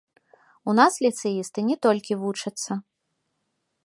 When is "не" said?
1.69-1.77